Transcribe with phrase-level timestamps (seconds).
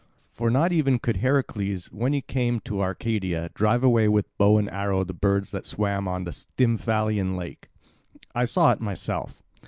[0.31, 4.67] For not even could Heracles, when he came to Arcadia, drive away with bow and
[4.67, 7.69] arrow the birds that swam on the Stymphalian lake.
[8.33, 9.43] I saw it myself.